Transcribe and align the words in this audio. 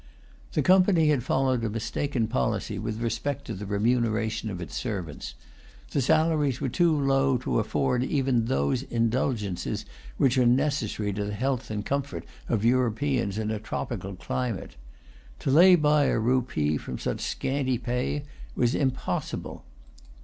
The 0.53 0.63
Company 0.63 1.09
had 1.09 1.21
followed 1.21 1.63
a 1.63 1.69
mistaken 1.69 2.25
policy 2.27 2.79
with 2.79 3.03
respect 3.03 3.45
to 3.45 3.53
the 3.53 3.67
remuneration 3.67 4.49
of 4.49 4.59
its 4.59 4.73
servants. 4.75 5.35
The 5.91 6.01
salaries 6.01 6.59
were 6.59 6.69
too 6.69 6.99
low 6.99 7.37
to 7.37 7.59
afford 7.59 8.03
even 8.03 8.45
those 8.45 8.81
indulgences 8.81 9.85
which 10.17 10.39
are 10.39 10.45
necessary 10.47 11.13
to 11.13 11.25
the 11.25 11.35
health 11.35 11.69
and 11.69 11.85
comfort 11.85 12.23
of 12.49 12.65
Europeans 12.65 13.37
in 13.37 13.51
a 13.51 13.59
tropical 13.59 14.15
climate. 14.15 14.75
To 15.37 15.51
lay 15.51 15.75
by 15.75 16.05
a 16.05 16.17
rupee 16.17 16.77
from 16.77 16.97
such 16.97 17.19
scanty 17.21 17.77
pay 17.77 18.23
was 18.55 18.73
impossible. 18.73 19.65